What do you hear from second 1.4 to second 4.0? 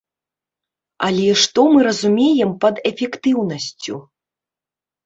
што мы разумеем пад эфектыўнасцю?